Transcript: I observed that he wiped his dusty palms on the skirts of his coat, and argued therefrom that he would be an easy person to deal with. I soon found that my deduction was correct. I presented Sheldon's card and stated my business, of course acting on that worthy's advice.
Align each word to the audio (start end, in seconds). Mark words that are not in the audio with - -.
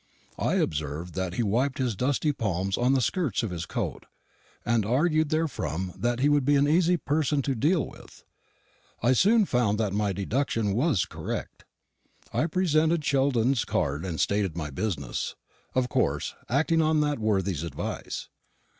I 0.39 0.55
observed 0.55 1.13
that 1.13 1.35
he 1.35 1.43
wiped 1.43 1.77
his 1.77 1.95
dusty 1.95 2.33
palms 2.33 2.75
on 2.75 2.93
the 2.93 3.03
skirts 3.03 3.43
of 3.43 3.51
his 3.51 3.67
coat, 3.67 4.07
and 4.65 4.83
argued 4.83 5.29
therefrom 5.29 5.93
that 5.95 6.21
he 6.21 6.27
would 6.27 6.43
be 6.43 6.55
an 6.55 6.67
easy 6.67 6.97
person 6.97 7.43
to 7.43 7.53
deal 7.53 7.85
with. 7.87 8.23
I 9.03 9.13
soon 9.13 9.45
found 9.45 9.77
that 9.77 9.93
my 9.93 10.11
deduction 10.11 10.73
was 10.73 11.05
correct. 11.05 11.65
I 12.33 12.47
presented 12.47 13.05
Sheldon's 13.05 13.63
card 13.63 14.03
and 14.03 14.19
stated 14.19 14.57
my 14.57 14.71
business, 14.71 15.35
of 15.75 15.87
course 15.87 16.33
acting 16.49 16.81
on 16.81 17.01
that 17.01 17.19
worthy's 17.19 17.61
advice. 17.61 18.27